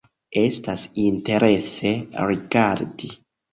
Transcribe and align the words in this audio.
Estas 0.43 0.85
interese 1.03 1.93
rigardi. 2.33 3.15